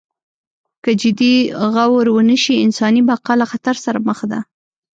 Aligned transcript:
که 0.83 0.91
جدي 1.01 1.33
غور 1.73 2.05
ونشي 2.15 2.55
انساني 2.65 3.01
بقا 3.09 3.33
له 3.39 3.45
خطر 3.51 3.75
سره 3.85 3.99
مخ 4.07 4.19
ده. 4.31 4.39